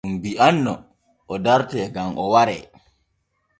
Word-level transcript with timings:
Oon 0.03 0.13
bi’anoo 0.21 0.81
o 1.31 1.33
dartee 1.45 1.87
gam 1.93 2.11
o 2.21 2.23
waree. 2.33 2.63